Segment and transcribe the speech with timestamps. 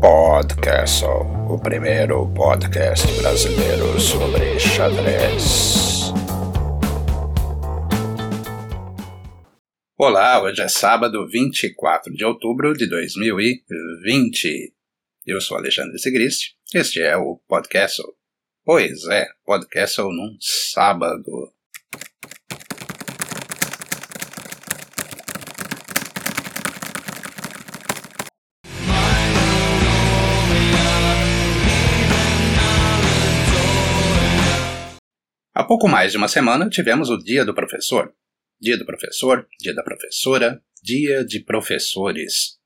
[0.00, 6.12] Podcastle, o primeiro podcast brasileiro sobre xadrez.
[9.96, 14.74] Olá, hoje é sábado 24 de outubro de 2020.
[15.26, 18.21] Eu sou Alexandre Sigrist, este é o Podcastle.
[18.64, 21.52] Pois é, Podcastle num sábado.
[35.52, 38.14] Há pouco mais de uma semana tivemos o Dia do Professor.
[38.60, 42.60] Dia do Professor, Dia da Professora, Dia de Professores.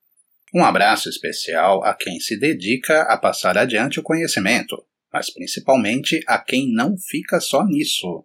[0.55, 4.85] Um abraço especial a quem se dedica a passar adiante o conhecimento,
[5.17, 8.23] mas principalmente a quem não fica só nisso.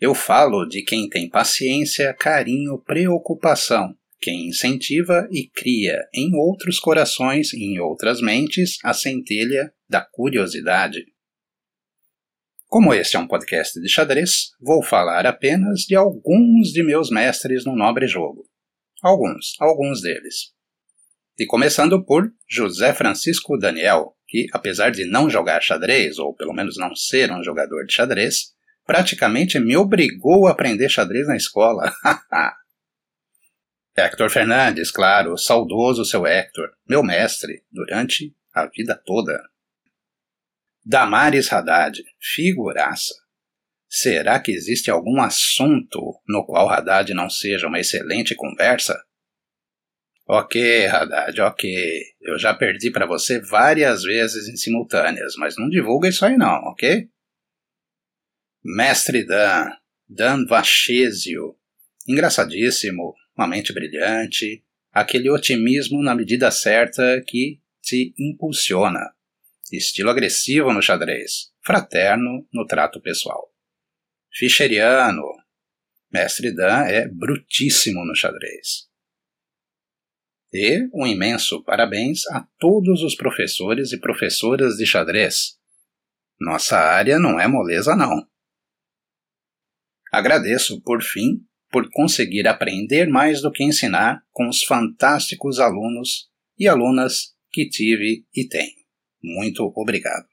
[0.00, 7.52] Eu falo de quem tem paciência, carinho, preocupação, quem incentiva e cria em outros corações
[7.52, 11.04] e em outras mentes a centelha da curiosidade.
[12.66, 17.64] Como este é um podcast de xadrez, vou falar apenas de alguns de meus mestres
[17.64, 18.44] no nobre jogo.
[19.00, 20.52] Alguns, alguns deles.
[21.38, 26.76] E começando por José Francisco Daniel, que, apesar de não jogar xadrez, ou pelo menos
[26.76, 31.92] não ser um jogador de xadrez, praticamente me obrigou a aprender xadrez na escola.
[33.96, 39.42] Hector Fernandes, claro, saudoso seu Hector, meu mestre, durante a vida toda.
[40.84, 43.14] Damares Haddad, figuraça.
[43.88, 49.05] Será que existe algum assunto no qual Haddad não seja uma excelente conversa?
[50.28, 52.02] Ok, Haddad, ok.
[52.20, 56.64] Eu já perdi para você várias vezes em simultâneas, mas não divulga isso aí não,
[56.64, 57.08] ok?
[58.64, 59.70] Mestre Dan,
[60.08, 61.56] Dan Vachesio.
[62.08, 69.14] Engraçadíssimo, uma mente brilhante, aquele otimismo na medida certa que te impulsiona.
[69.72, 73.52] Estilo agressivo no xadrez, fraterno no trato pessoal.
[74.32, 75.22] Fischeriano.
[76.12, 78.88] Mestre Dan é brutíssimo no xadrez.
[80.58, 85.58] E um imenso parabéns a todos os professores e professoras de xadrez.
[86.40, 88.26] Nossa área não é moleza, não.
[90.10, 96.66] Agradeço, por fim, por conseguir aprender mais do que ensinar com os fantásticos alunos e
[96.66, 98.76] alunas que tive e tenho.
[99.22, 100.26] Muito obrigado.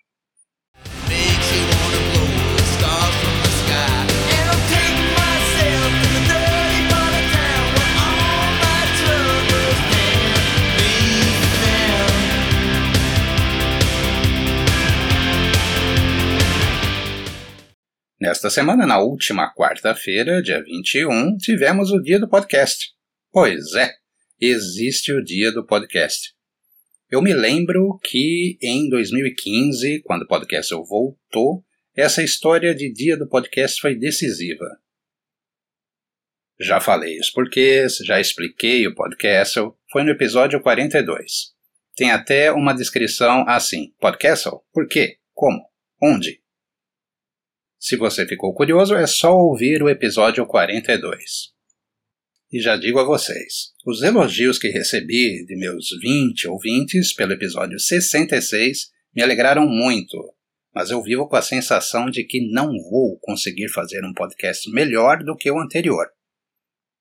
[18.24, 22.94] Nesta semana, na última quarta-feira, dia 21, tivemos o dia do podcast.
[23.30, 23.92] Pois é,
[24.40, 26.34] existe o dia do podcast.
[27.12, 33.28] Eu me lembro que em 2015, quando o podcast voltou, essa história de dia do
[33.28, 34.70] podcast foi decisiva.
[36.58, 39.60] Já falei os porquês, já expliquei o podcast,
[39.92, 41.52] foi no episódio 42.
[41.94, 44.50] Tem até uma descrição assim: Podcast?
[44.72, 45.18] Por quê?
[45.34, 45.62] Como?
[46.02, 46.42] Onde?
[47.84, 51.52] Se você ficou curioso, é só ouvir o episódio 42.
[52.50, 57.78] E já digo a vocês, os elogios que recebi de meus 20 ouvintes pelo episódio
[57.78, 60.18] 66 me alegraram muito,
[60.74, 65.22] mas eu vivo com a sensação de que não vou conseguir fazer um podcast melhor
[65.22, 66.08] do que o anterior.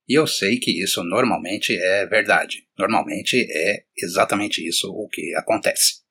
[0.09, 2.67] E eu sei que isso normalmente é verdade.
[2.77, 6.03] Normalmente é exatamente isso o que acontece.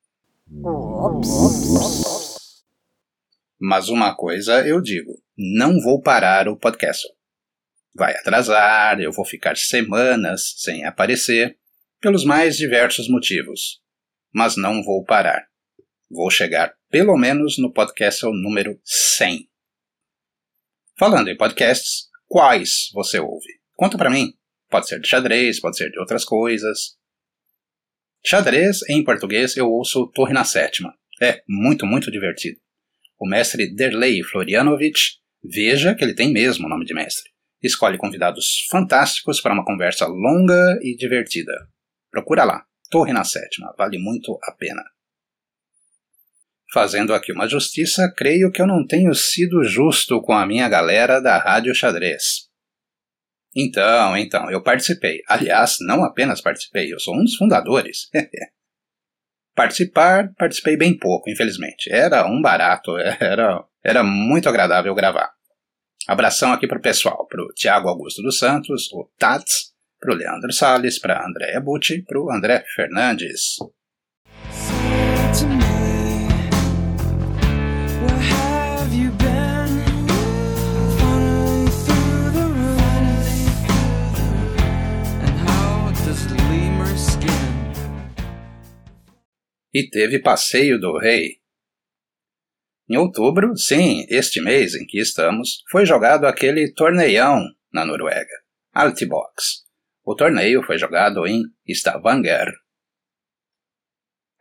[3.62, 7.08] Mas uma coisa eu digo: não vou parar o podcast
[7.94, 11.58] vai atrasar, eu vou ficar semanas sem aparecer,
[12.00, 13.82] pelos mais diversos motivos.
[14.34, 15.46] Mas não vou parar.
[16.10, 19.50] Vou chegar pelo menos no podcast número 100.
[20.98, 23.60] Falando em podcasts, quais você ouve?
[23.74, 24.34] Conta para mim.
[24.70, 26.98] Pode ser de xadrez, pode ser de outras coisas.
[28.26, 30.94] Xadrez, em português, eu ouço Torre na Sétima.
[31.22, 32.60] É muito, muito divertido.
[33.22, 37.32] O mestre Derlei Florianovich, veja que ele tem mesmo o nome de mestre
[37.62, 41.54] escolhe convidados fantásticos para uma conversa longa e divertida.
[42.10, 44.84] Procura lá, Torre na Sétima, vale muito a pena.
[46.74, 51.20] Fazendo aqui uma justiça, creio que eu não tenho sido justo com a minha galera
[51.20, 52.50] da Rádio Xadrez.
[53.54, 55.22] Então, então, eu participei.
[55.28, 58.10] Aliás, não apenas participei, eu sou um dos fundadores.
[59.56, 61.92] Participar, participei bem pouco, infelizmente.
[61.92, 65.32] Era um barato, era Era muito agradável gravar.
[66.08, 71.26] Abração aqui pro pessoal, pro Tiago Augusto dos Santos, o Tats, pro Leandro Salles, pra
[71.26, 73.58] Andréa Bucci, pro André Fernandes.
[89.74, 91.42] E teve passeio do rei.
[92.90, 97.42] Em outubro, sim, este mês em que estamos, foi jogado aquele torneião
[97.72, 99.66] na Noruega, Altibox.
[100.04, 102.52] O torneio foi jogado em Stavanger.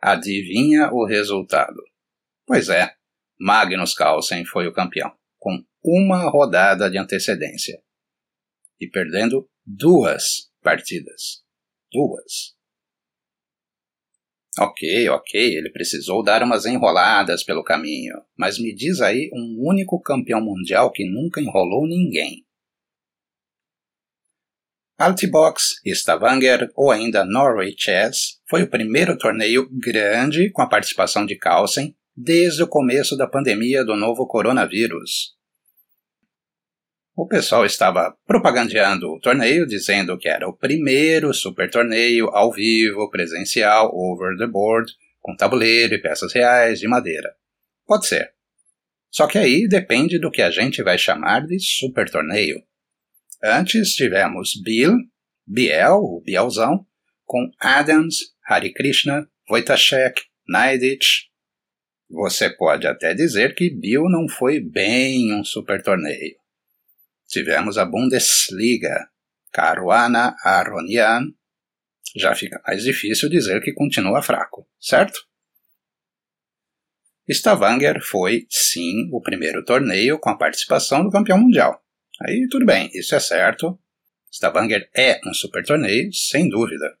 [0.01, 1.81] Adivinha o resultado?
[2.45, 2.93] Pois é,
[3.39, 7.81] Magnus Carlsen foi o campeão, com uma rodada de antecedência.
[8.79, 11.43] E perdendo duas partidas.
[11.91, 12.55] Duas.
[14.59, 19.99] Ok, ok, ele precisou dar umas enroladas pelo caminho, mas me diz aí um único
[20.01, 22.45] campeão mundial que nunca enrolou ninguém.
[24.97, 31.37] Altibox, Stavanger ou ainda Norway Chess foi o primeiro torneio grande com a participação de
[31.37, 35.33] Carlsen desde o começo da pandemia do novo coronavírus.
[37.21, 43.11] O pessoal estava propagandeando o torneio, dizendo que era o primeiro super torneio ao vivo,
[43.11, 47.31] presencial, over the board, com tabuleiro e peças reais de madeira.
[47.85, 48.33] Pode ser.
[49.11, 52.59] Só que aí depende do que a gente vai chamar de super torneio.
[53.43, 54.97] Antes tivemos Bill,
[55.45, 56.83] Biel, o Bielzão,
[57.23, 58.15] com Adams,
[58.47, 61.27] Hari Krishna, Wojtaszek, Naidich.
[62.09, 66.40] Você pode até dizer que Bill não foi bem um super torneio.
[67.31, 69.09] Tivemos a Bundesliga,
[69.53, 71.21] Caruana Aronian.
[72.13, 75.17] Já fica mais difícil dizer que continua fraco, certo?
[77.29, 81.81] Stavanger foi, sim, o primeiro torneio com a participação do campeão mundial.
[82.21, 83.79] Aí tudo bem, isso é certo.
[84.29, 86.97] Stavanger é um super torneio, sem dúvida.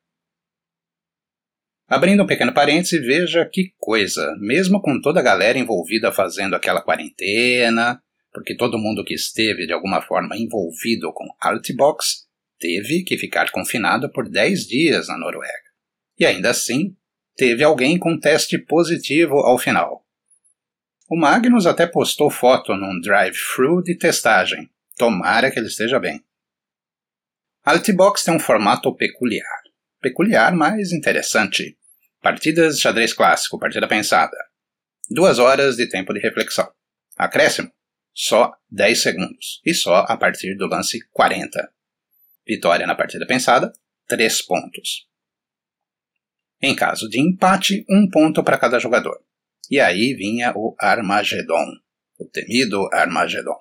[1.89, 6.81] Abrindo um pequeno parêntese, veja que coisa, mesmo com toda a galera envolvida fazendo aquela
[6.81, 8.01] quarentena,
[8.31, 14.09] porque todo mundo que esteve de alguma forma envolvido com Altibox teve que ficar confinado
[14.11, 15.71] por 10 dias na Noruega.
[16.17, 16.95] E ainda assim,
[17.35, 20.05] teve alguém com teste positivo ao final.
[21.09, 24.69] O Magnus até postou foto num drive-thru de testagem.
[24.97, 26.23] Tomara que ele esteja bem.
[27.65, 29.61] Altibox tem um formato peculiar.
[29.99, 31.77] Peculiar, mas interessante.
[32.21, 34.37] Partidas de xadrez clássico, partida pensada.
[35.09, 36.71] Duas horas de tempo de reflexão.
[37.17, 37.71] Acréscimo
[38.13, 41.71] só 10 segundos, e só a partir do lance 40.
[42.45, 43.71] Vitória na partida pensada,
[44.07, 45.07] 3 pontos.
[46.61, 49.19] Em caso de empate, um ponto para cada jogador.
[49.69, 51.65] E aí vinha o Armagedon,
[52.19, 53.57] o temido Armagedon.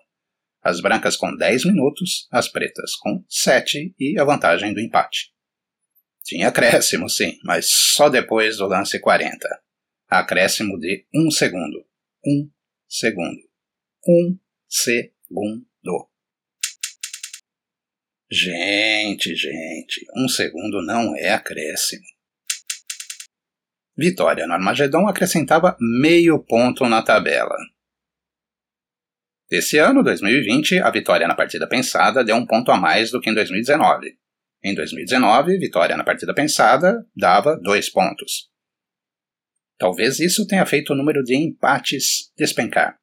[0.63, 5.33] As brancas com 10 minutos, as pretas com 7 e a vantagem do empate.
[6.23, 9.49] Tinha acréscimo, sim, mas só depois do lance 40.
[10.09, 11.87] Acréscimo de 1 segundo.
[12.27, 12.51] 1
[12.87, 13.50] segundo
[14.07, 14.39] um
[14.69, 16.09] segundo.
[18.33, 22.05] Gente, gente, um segundo não é acréscimo.
[23.97, 27.57] Vitória no Armagedon acrescentava meio ponto na tabela.
[29.51, 33.29] Esse ano, 2020, a vitória na partida pensada deu um ponto a mais do que
[33.29, 34.17] em 2019.
[34.63, 38.49] Em 2019, vitória na partida pensada dava dois pontos.
[39.77, 43.01] Talvez isso tenha feito o número de empates despencar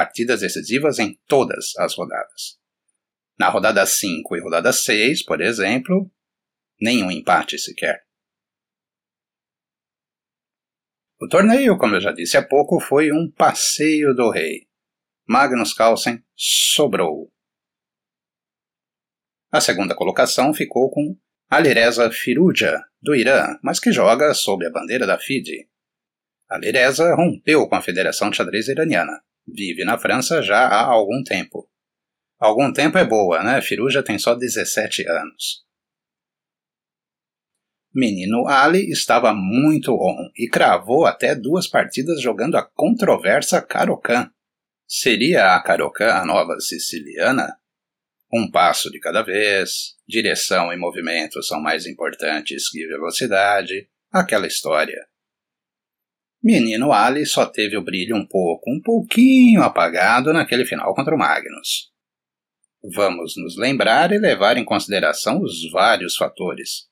[0.00, 2.58] partidas decisivas em todas as rodadas.
[3.38, 6.10] Na rodada 5 e rodada 6, por exemplo,
[6.80, 8.02] nenhum empate sequer.
[11.20, 14.66] O torneio, como eu já disse há pouco, foi um passeio do rei.
[15.28, 17.30] Magnus Carlsen sobrou.
[19.52, 21.14] A segunda colocação ficou com
[21.50, 25.68] Alireza Firuja, do Irã, mas que joga sob a bandeira da FIDE.
[26.48, 29.20] Alireza rompeu com a Federação de Xadrez Iraniana
[29.54, 31.68] vive na França já há algum tempo.
[32.38, 33.60] Algum tempo é boa, né?
[33.60, 35.64] Firuja tem só 17 anos.
[37.92, 44.30] Menino Ali estava muito on e cravou até duas partidas jogando a controversa Carocan.
[44.86, 47.56] Seria a Carocan a nova siciliana?
[48.32, 55.09] Um passo de cada vez, direção e movimento são mais importantes que velocidade, aquela história.
[56.42, 61.18] Menino Ali só teve o brilho um pouco, um pouquinho apagado naquele final contra o
[61.18, 61.90] Magnus.
[62.94, 66.88] Vamos nos lembrar e levar em consideração os vários fatores.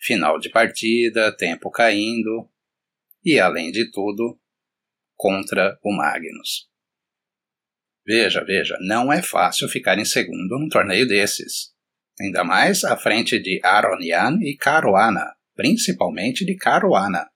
[0.00, 2.48] Final de partida, tempo caindo
[3.24, 4.38] e, além de tudo,
[5.16, 6.68] contra o Magnus.
[8.06, 11.74] Veja, veja, não é fácil ficar em segundo num torneio desses.
[12.20, 17.28] Ainda mais à frente de Aronian e Caruana, principalmente de Caruana.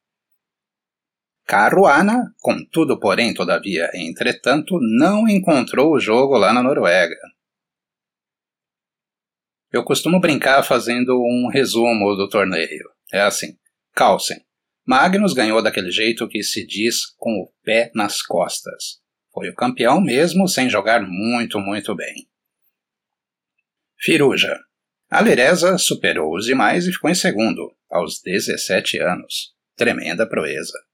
[1.49, 7.17] Caruana, contudo, porém, todavia, entretanto, não encontrou o jogo lá na Noruega.
[9.73, 12.91] Eu costumo brincar fazendo um resumo do torneio.
[13.11, 13.57] É assim:
[13.95, 14.45] Carlsen.
[14.87, 19.01] Magnus ganhou daquele jeito que se diz com o pé nas costas.
[19.33, 22.29] Foi o campeão mesmo sem jogar muito, muito bem.
[23.99, 24.55] Firuja.
[25.09, 29.55] Alereza superou os demais e ficou em segundo, aos 17 anos.
[29.77, 30.88] Tremenda proeza.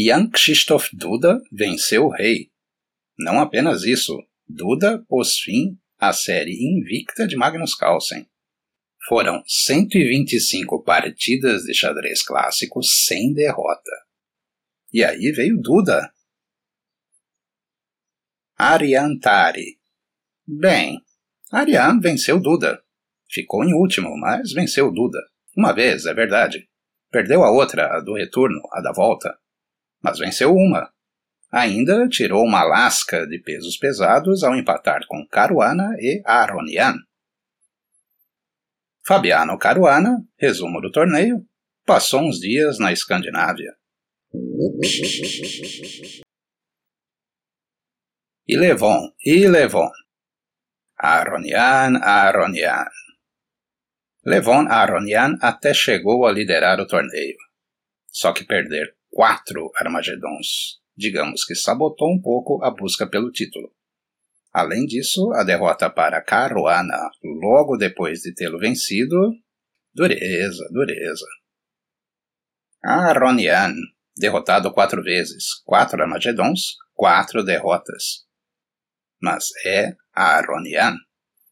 [0.00, 2.52] Jan Krzysztof Duda venceu o rei.
[3.18, 8.24] Não apenas isso, Duda pôs fim à série invicta de Magnus Carlsen.
[9.08, 13.90] Foram 125 partidas de xadrez clássico sem derrota.
[14.92, 16.12] E aí veio Duda.
[18.56, 19.80] Arian Tari.
[20.46, 21.00] Bem,
[21.50, 22.80] Arian venceu Duda.
[23.28, 25.18] Ficou em último, mas venceu Duda.
[25.56, 26.68] Uma vez, é verdade.
[27.10, 29.36] Perdeu a outra, a do retorno, a da volta.
[30.02, 30.92] Mas venceu uma.
[31.50, 36.94] Ainda tirou uma lasca de pesos pesados ao empatar com Caruana e Aronian.
[39.06, 41.42] Fabiano Caruana, resumo do torneio,
[41.86, 43.74] passou uns dias na Escandinávia.
[48.46, 49.90] E Levon, e Levon.
[50.98, 52.84] Aronian, Aronian.
[54.26, 57.38] Levon Aronian até chegou a liderar o torneio.
[58.10, 63.74] Só que perder quatro Armagedons, digamos que sabotou um pouco a busca pelo título.
[64.52, 66.96] Além disso, a derrota para Caruana
[67.42, 69.32] logo depois de tê-lo vencido,
[69.92, 71.26] dureza, dureza.
[72.84, 73.74] Aronian,
[74.16, 78.24] derrotado quatro vezes, quatro Armagedons, quatro derrotas.
[79.20, 80.94] Mas é Aronian.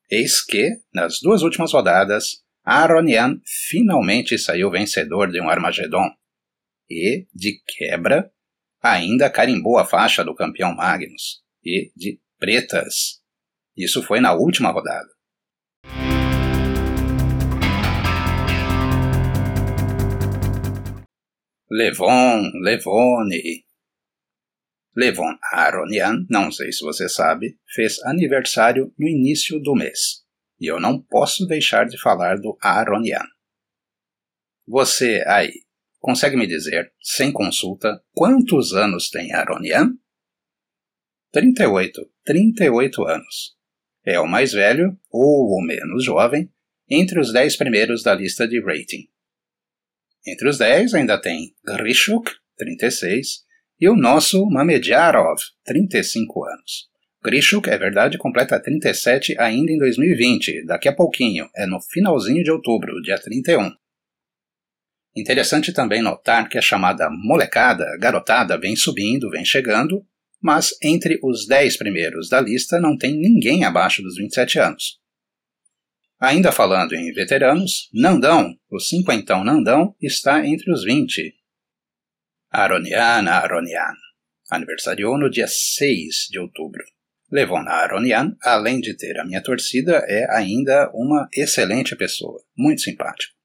[0.08, 6.08] Eis que, nas duas últimas rodadas, Aronian finalmente saiu vencedor de um Armagedon.
[6.88, 8.32] E, de quebra,
[8.82, 11.42] ainda carimbou a faixa do campeão Magnus.
[11.64, 13.20] E, de pretas.
[13.76, 15.08] Isso foi na última rodada.
[21.70, 23.66] Levon, Levone.
[24.96, 30.24] Levon Aronian, não sei se você sabe, fez aniversário no início do mês.
[30.58, 33.26] E eu não posso deixar de falar do Aronian.
[34.66, 35.52] Você aí,
[36.06, 39.92] consegue me dizer, sem consulta, quantos anos tem Aronian?
[41.32, 43.56] 38, 38 anos.
[44.04, 46.48] É o mais velho, ou o menos jovem,
[46.88, 49.08] entre os 10 primeiros da lista de rating.
[50.24, 53.44] Entre os 10 ainda tem Grishuk, 36,
[53.80, 56.88] e o nosso Mamedjarov, 35 anos.
[57.20, 62.52] Grishuk, é verdade, completa 37 ainda em 2020, daqui a pouquinho, é no finalzinho de
[62.52, 63.72] outubro, dia 31.
[65.16, 70.06] Interessante também notar que a chamada molecada, garotada, vem subindo, vem chegando,
[70.42, 75.00] mas entre os 10 primeiros da lista não tem ninguém abaixo dos 27 anos.
[76.20, 81.34] Ainda falando em veteranos, Nandão, o cinquentão Nandão, está entre os 20.
[82.50, 83.94] Aronian Aronian,
[84.50, 86.84] aniversariou no dia 6 de outubro.
[87.30, 93.35] Levon Aronian, além de ter a minha torcida, é ainda uma excelente pessoa, muito simpático.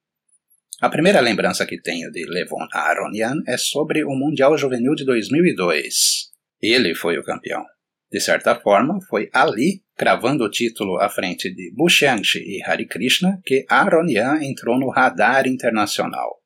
[0.81, 6.31] A primeira lembrança que tenho de Levon Aronian é sobre o Mundial Juvenil de 2002.
[6.59, 7.63] Ele foi o campeão.
[8.11, 13.39] De certa forma, foi ali, cravando o título à frente de Bushanshi e Hari Krishna,
[13.45, 16.41] que Aronian entrou no radar internacional.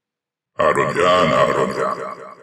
[0.58, 2.36] Aronian, Aronian.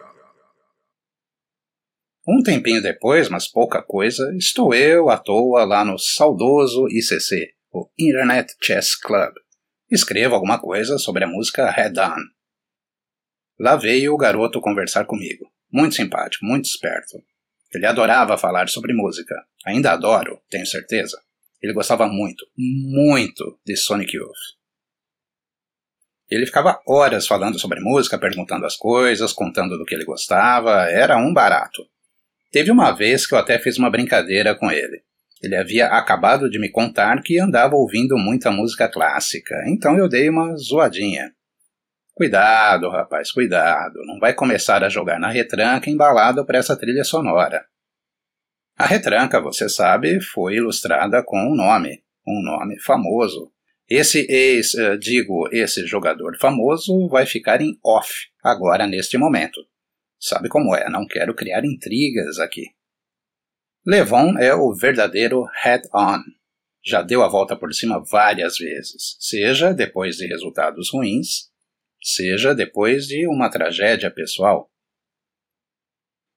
[2.27, 7.87] Um tempinho depois, mas pouca coisa, estou eu à toa lá no saudoso ICC, o
[7.99, 9.42] Internet Chess Club.
[9.93, 12.15] Escrevo alguma coisa sobre a música Head On.
[13.59, 15.45] Lá veio o garoto conversar comigo.
[15.71, 17.21] Muito simpático, muito esperto.
[17.71, 19.35] Ele adorava falar sobre música.
[19.63, 21.21] Ainda adoro, tenho certeza.
[21.61, 24.57] Ele gostava muito, muito de Sonic Youth.
[26.27, 31.17] Ele ficava horas falando sobre música, perguntando as coisas, contando do que ele gostava, era
[31.17, 31.87] um barato.
[32.51, 35.03] Teve uma vez que eu até fiz uma brincadeira com ele.
[35.43, 40.29] Ele havia acabado de me contar que andava ouvindo muita música clássica, então eu dei
[40.29, 41.33] uma zoadinha.
[42.13, 43.95] Cuidado, rapaz, cuidado.
[44.05, 47.65] Não vai começar a jogar na retranca embalado para essa trilha sonora.
[48.77, 53.51] A retranca, você sabe, foi ilustrada com um nome, um nome famoso.
[53.89, 59.59] Esse ex, eh, digo, esse jogador famoso vai ficar em off agora neste momento.
[60.19, 62.67] Sabe como é, não quero criar intrigas aqui.
[63.85, 66.19] Levon é o verdadeiro head-on.
[66.85, 71.49] Já deu a volta por cima várias vezes, seja depois de resultados ruins,
[72.01, 74.69] seja depois de uma tragédia pessoal.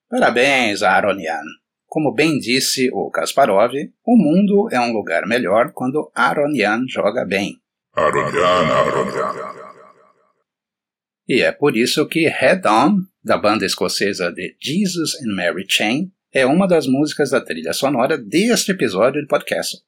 [0.08, 1.42] Parabéns, Aronian!
[1.86, 3.72] Como bem disse o Kasparov,
[4.04, 7.60] o mundo é um lugar melhor quando Aronian joga bem.
[7.92, 9.66] Aronian, Aronian.
[11.28, 16.12] E é por isso que Head On, da banda escocesa de Jesus and Mary Chain,
[16.32, 19.78] é uma das músicas da trilha sonora deste episódio do podcast.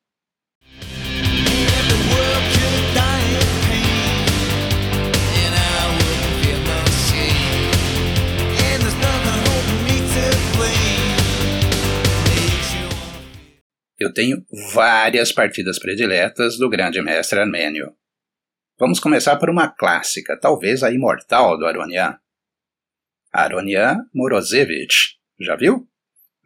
[14.01, 17.93] Eu tenho várias partidas prediletas do grande mestre armênio.
[18.79, 22.17] Vamos começar por uma clássica, talvez a imortal do Aronian.
[23.33, 25.19] Aronian Morozevich.
[25.41, 25.89] Já viu?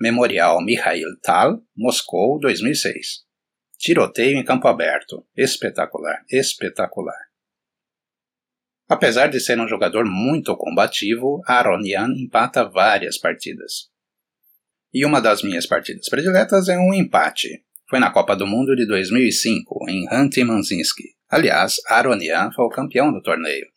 [0.02, 3.20] Memorial Mikhail Tal, Moscou, 2006.
[3.78, 5.24] Tiroteio em campo aberto.
[5.36, 7.28] Espetacular, espetacular.
[8.88, 13.92] Apesar de ser um jogador muito combativo, Aronian empata várias partidas.
[14.92, 17.64] E uma das minhas partidas prediletas é um empate.
[17.88, 21.14] Foi na Copa do Mundo de 2005, em Hanty-Mansinski.
[21.30, 23.71] Aliás, Aronian foi o campeão do torneio.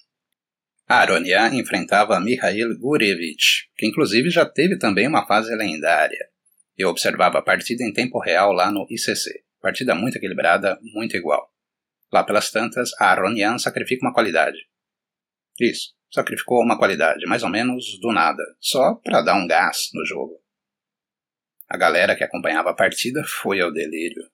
[0.87, 6.29] Aronian enfrentava Mikhail Gurevich, que inclusive já teve também uma fase lendária.
[6.77, 9.43] Eu observava a partida em tempo real lá no ICC.
[9.59, 11.51] Partida muito equilibrada, muito igual.
[12.13, 14.59] Lá pelas tantas, a Aronian sacrifica uma qualidade.
[15.59, 20.05] Isso, sacrificou uma qualidade, mais ou menos do nada, só para dar um gás no
[20.05, 20.39] jogo.
[21.67, 24.29] A galera que acompanhava a partida foi ao delírio.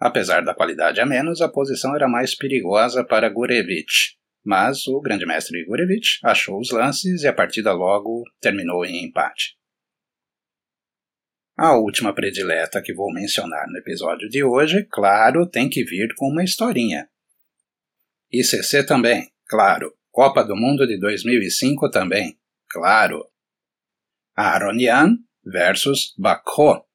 [0.00, 4.17] Apesar da qualidade a menos, a posição era mais perigosa para Gurevich,
[4.48, 9.58] mas o grande mestre Gurevich achou os lances e a partida logo terminou em empate.
[11.54, 16.30] A última predileta que vou mencionar no episódio de hoje, claro, tem que vir com
[16.30, 17.10] uma historinha.
[18.32, 19.94] ICC também, claro.
[20.10, 23.30] Copa do Mundo de 2005 também, claro.
[24.34, 26.86] Aronian versus Baku.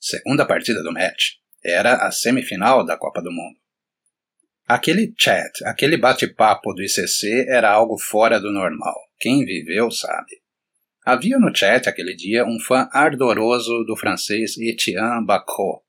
[0.00, 1.32] Segunda partida do match.
[1.62, 3.65] Era a semifinal da Copa do Mundo.
[4.68, 8.96] Aquele chat, aquele bate-papo do ICC era algo fora do normal.
[9.16, 10.42] Quem viveu sabe.
[11.04, 15.84] Havia no chat aquele dia um fã ardoroso do francês Etienne Bacot.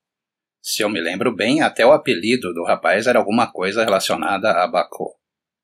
[0.62, 4.68] Se eu me lembro bem, até o apelido do rapaz era alguma coisa relacionada a
[4.68, 5.16] Bacot.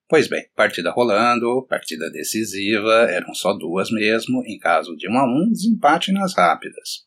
[0.08, 5.24] Pois bem, partida rolando, partida decisiva, eram só duas mesmo, em caso de um a
[5.24, 7.06] um, desempate nas rápidas.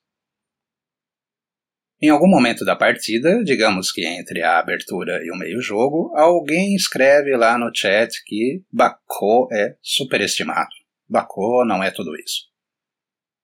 [2.00, 7.36] Em algum momento da partida, digamos que entre a abertura e o meio-jogo, alguém escreve
[7.36, 10.70] lá no chat que Bacô é superestimado.
[11.10, 12.46] Bacô não é tudo isso.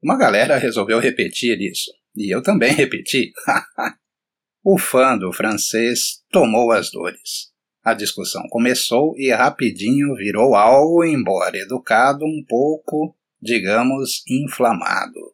[0.03, 3.31] Uma galera resolveu repetir isso, e eu também repeti.
[4.63, 7.51] o fã do francês tomou as dores.
[7.83, 15.33] A discussão começou e rapidinho virou algo, embora educado, um pouco, digamos, inflamado.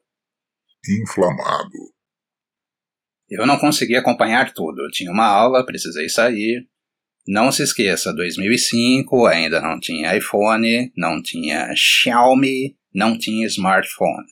[1.03, 1.98] Inflamado.
[3.29, 4.89] Eu não consegui acompanhar tudo.
[4.91, 6.67] Tinha uma aula, precisei sair.
[7.27, 14.25] Não se esqueça, 2005 ainda não tinha iPhone, não tinha Xiaomi, não tinha smartphone.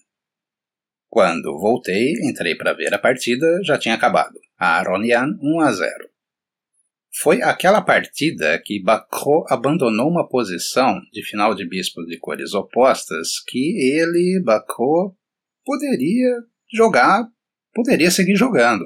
[1.08, 4.34] Quando voltei, entrei para ver a partida, já tinha acabado.
[4.58, 5.92] A Aronian 1 a 0.
[7.22, 13.40] Foi aquela partida que Bacro abandonou uma posição de final de bispo de cores opostas
[13.48, 15.16] que ele, Bacro,
[15.64, 16.36] poderia
[16.72, 17.28] jogar,
[17.78, 18.84] poderia seguir jogando.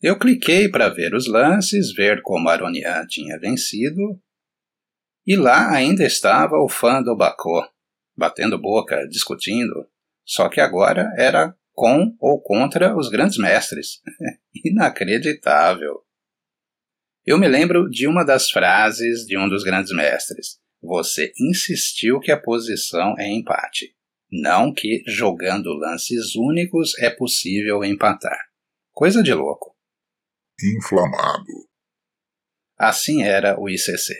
[0.00, 4.18] Eu cliquei para ver os lances, ver como Aronian tinha vencido,
[5.26, 7.62] e lá ainda estava o fã do Bacô,
[8.16, 9.86] batendo boca, discutindo,
[10.24, 14.00] só que agora era com ou contra os grandes mestres.
[14.64, 16.00] Inacreditável.
[17.26, 20.58] Eu me lembro de uma das frases de um dos grandes mestres.
[20.80, 23.94] Você insistiu que a posição é empate,
[24.30, 28.38] não que jogando lances únicos é possível empatar.
[28.92, 29.76] Coisa de louco.
[30.62, 31.68] Inflamado.
[32.76, 34.14] Assim era o ICC.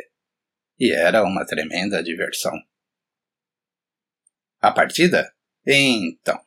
[0.79, 2.53] E era uma tremenda diversão.
[4.61, 5.33] A partida?
[5.67, 6.41] Então,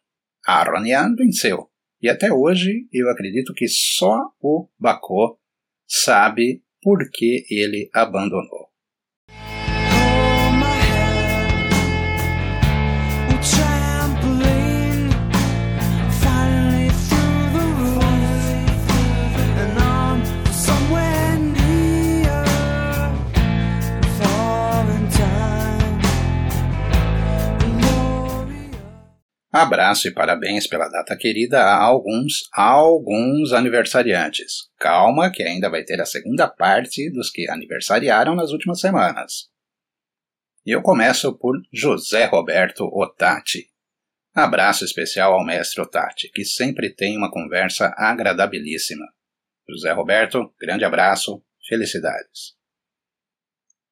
[0.45, 1.71] Aronian venceu.
[2.01, 5.39] E até hoje eu acredito que só o Bacô
[5.87, 8.60] sabe por que ele abandonou.
[29.51, 34.69] Abraço e parabéns pela data querida a alguns, alguns aniversariantes.
[34.79, 39.49] Calma que ainda vai ter a segunda parte dos que aniversariaram nas últimas semanas.
[40.65, 43.67] E eu começo por José Roberto Otati.
[44.33, 49.05] Abraço especial ao mestre Otati, que sempre tem uma conversa agradabilíssima.
[49.69, 52.60] José Roberto, grande abraço, felicidades.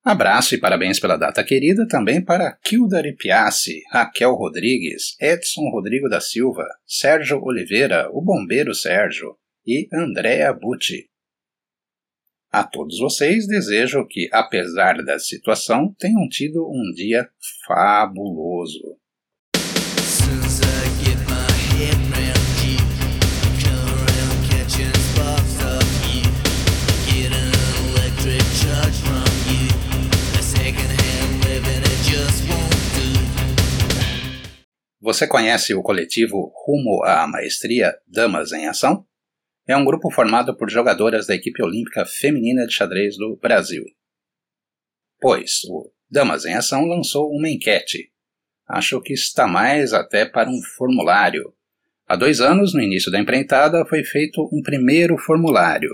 [0.04, 6.22] Abraço e parabéns pela data querida também para Kildare Piassi, Raquel Rodrigues, Edson Rodrigo da
[6.22, 9.36] Silva, Sérgio Oliveira, o bombeiro Sérgio
[9.66, 11.10] e Andréa Butti.
[12.50, 17.30] A todos vocês desejo que, apesar da situação, tenham tido um dia
[17.68, 18.98] fabuloso.
[35.02, 39.06] Você conhece o coletivo Rumo à Maestria Damas em Ação?
[39.66, 43.86] É um grupo formado por jogadoras da equipe olímpica feminina de xadrez do Brasil.
[45.22, 48.12] Pois, o Damas em Ação lançou uma enquete.
[48.68, 51.54] Acho que está mais até para um formulário.
[52.06, 55.92] Há dois anos, no início da empreitada, foi feito um primeiro formulário.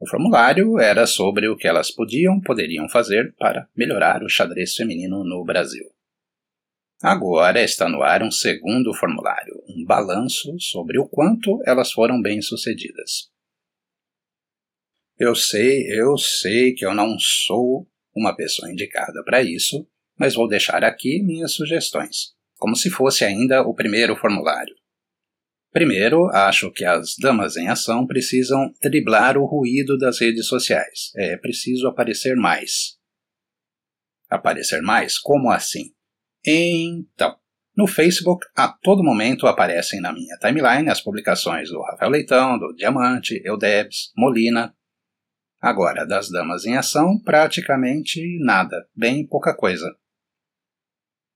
[0.00, 5.22] O formulário era sobre o que elas podiam, poderiam fazer para melhorar o xadrez feminino
[5.22, 5.84] no Brasil.
[7.04, 13.30] Agora está no ar um segundo formulário, um balanço sobre o quanto elas foram bem-sucedidas.
[15.18, 17.86] Eu sei, eu sei que eu não sou
[18.16, 19.86] uma pessoa indicada para isso,
[20.18, 24.74] mas vou deixar aqui minhas sugestões, como se fosse ainda o primeiro formulário.
[25.72, 31.12] Primeiro, acho que as damas em ação precisam driblar o ruído das redes sociais.
[31.16, 32.96] É preciso aparecer mais.
[34.30, 35.18] Aparecer mais?
[35.18, 35.93] Como assim?
[36.46, 37.36] Então,
[37.76, 42.72] no Facebook, a todo momento aparecem na minha timeline as publicações do Rafael Leitão, do
[42.74, 44.74] Diamante, Eudebs, Molina.
[45.60, 49.86] Agora, das damas em ação, praticamente nada, bem pouca coisa.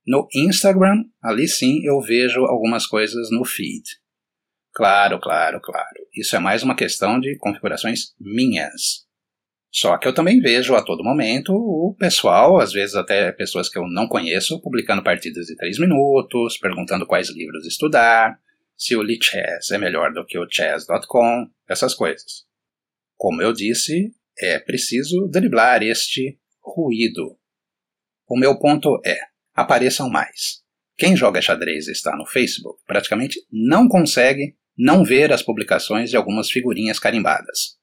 [0.05, 3.83] No Instagram, ali sim eu vejo algumas coisas no feed.
[4.73, 6.07] Claro, claro, claro.
[6.15, 9.08] Isso é mais uma questão de configurações minhas.
[9.71, 13.77] Só que eu também vejo a todo momento o pessoal, às vezes até pessoas que
[13.77, 18.39] eu não conheço, publicando partidas de 3 minutos, perguntando quais livros estudar,
[18.75, 22.45] se o Lichess é melhor do que o chess.com, essas coisas.
[23.15, 27.37] Como eu disse, é preciso driblar este ruído.
[28.27, 29.17] O meu ponto é:
[29.53, 30.63] apareçam mais.
[30.97, 36.17] Quem joga xadrez e está no Facebook praticamente não consegue não ver as publicações de
[36.17, 37.78] algumas figurinhas carimbadas.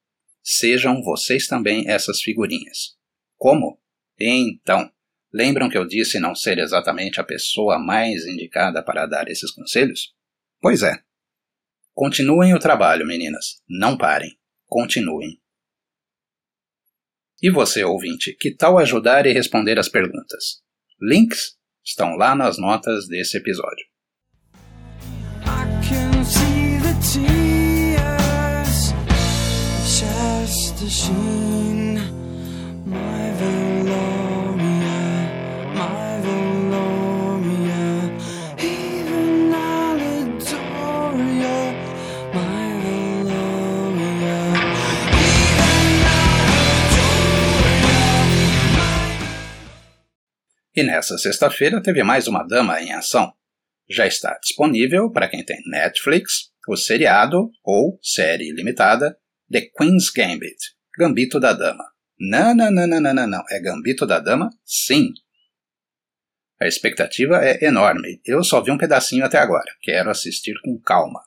[0.49, 2.97] Sejam vocês também essas figurinhas.
[3.37, 3.83] Como?
[4.17, 4.89] Então,
[5.33, 10.15] lembram que eu disse não ser exatamente a pessoa mais indicada para dar esses conselhos?
[10.61, 11.03] Pois é.
[11.93, 13.61] Continuem o trabalho, meninas.
[13.69, 14.39] Não parem.
[14.67, 15.41] Continuem.
[17.43, 20.63] E você, ouvinte, que tal ajudar e responder as perguntas?
[21.03, 23.85] Links estão lá nas notas desse episódio.
[50.77, 53.33] E nessa sexta-feira teve mais uma dama em ação.
[53.91, 59.19] Já está disponível para quem tem Netflix, o seriado ou série limitada
[59.51, 61.85] The Queen's Gambit, Gambito da Dama.
[62.19, 64.51] Não, não, não, não, não, não, É Gambito da Dama?
[64.65, 65.13] Sim.
[66.61, 68.21] A expectativa é enorme.
[68.25, 69.71] Eu só vi um pedacinho até agora.
[69.83, 71.21] Quero assistir com calma.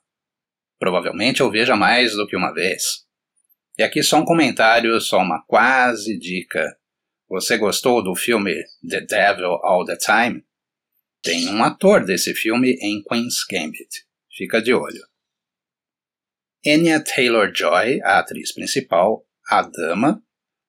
[0.79, 3.05] Provavelmente eu veja mais do que uma vez.
[3.77, 6.75] E aqui só um comentário, só uma quase dica.
[7.29, 8.53] Você gostou do filme
[8.89, 10.43] The Devil All the Time?
[11.21, 14.05] Tem um ator desse filme em Queen's Gambit.
[14.35, 15.07] Fica de olho.
[16.65, 20.21] Anya Taylor-Joy, a atriz principal, a dama,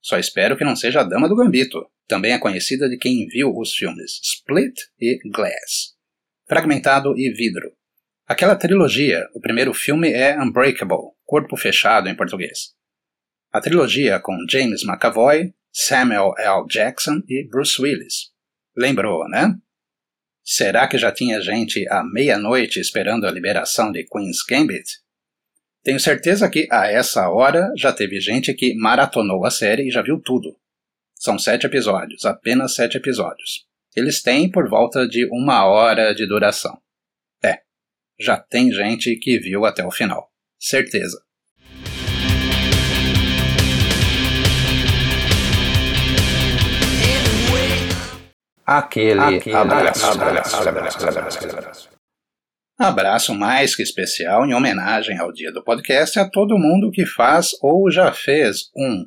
[0.03, 1.87] só espero que não seja a dama do Gambito.
[2.09, 5.95] Também é conhecida de quem viu os filmes Split e Glass.
[6.49, 7.71] Fragmentado e Vidro.
[8.27, 12.75] Aquela trilogia, o primeiro filme é Unbreakable, Corpo Fechado em português.
[13.53, 16.67] A trilogia com James McAvoy, Samuel L.
[16.69, 18.31] Jackson e Bruce Willis.
[18.77, 19.55] Lembrou, né?
[20.43, 24.85] Será que já tinha gente à meia-noite esperando a liberação de Queen's Gambit?
[25.83, 30.03] Tenho certeza que a essa hora já teve gente que maratonou a série e já
[30.03, 30.55] viu tudo.
[31.15, 33.67] São sete episódios, apenas sete episódios.
[33.97, 36.79] Eles têm por volta de uma hora de duração.
[38.21, 40.31] já tem gente que viu até o final.
[40.59, 41.23] Certeza.
[48.67, 51.90] Aquele, Aquele abraço, abraço, abraço, abraço,
[52.81, 57.51] Abraço mais que especial em homenagem ao dia do podcast a todo mundo que faz
[57.61, 59.07] ou já fez um.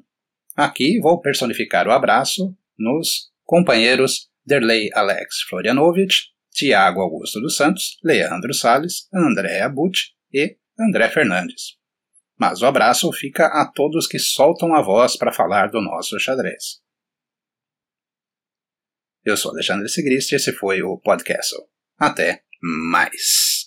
[0.55, 8.53] Aqui vou personificar o abraço nos companheiros Derlei Alex Florianovich, Tiago Augusto dos Santos, Leandro
[8.53, 11.75] Sales, André Abut e André Fernandes.
[12.37, 16.79] Mas o abraço fica a todos que soltam a voz para falar do nosso xadrez.
[19.25, 21.55] Eu sou Alexandre Sigrist e esse foi o Podcast.
[21.97, 23.62] Até mais!